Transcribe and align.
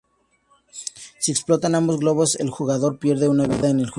Si 1.23 1.31
explotan 1.31 1.75
ambos 1.75 1.99
globos, 1.99 2.33
el 2.39 2.49
jugador 2.49 2.97
pierde 2.97 3.29
una 3.29 3.45
vida 3.45 3.69
en 3.69 3.81
el 3.81 3.85
juego. 3.85 3.89